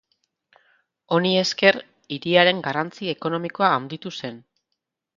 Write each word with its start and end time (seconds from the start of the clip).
Honi 1.17 1.33
esker, 1.41 1.77
hiriaren 2.17 2.65
garrantzi 2.71 3.13
ekonomikoa 3.17 3.73
handitu 3.79 4.17
zen. 4.23 4.45